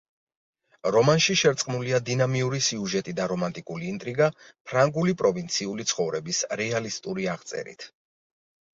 [0.95, 7.91] რომანში შერწყმულია დინამიური სიუჟეტი და რომანტიკული ინტრიგა ფრანგული პროვინციული ცხოვრების რეალისტური აღწერით.